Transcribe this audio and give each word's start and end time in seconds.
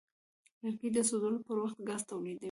لرګی 0.61 0.89
د 0.93 0.97
سوځولو 1.09 1.39
پر 1.47 1.55
وخت 1.63 1.77
ګاز 1.87 2.01
تولیدوي. 2.09 2.39